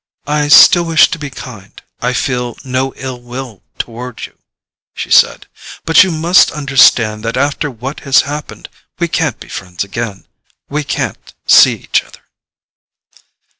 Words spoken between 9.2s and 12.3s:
be friends again—we can't see each other."